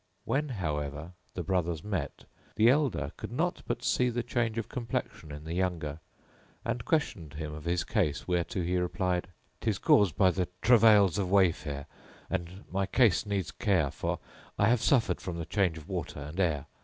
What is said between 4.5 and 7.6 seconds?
of complexion in the younger and questioned him